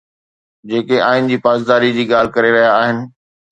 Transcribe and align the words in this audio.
جيڪي 0.69 0.97
آئين 1.09 1.29
جي 1.33 1.37
پاسداري 1.45 1.93
جي 1.99 2.09
ڳالهه 2.15 2.35
ڪري 2.41 2.57
رهيا 2.59 2.75
آهن 2.83 3.07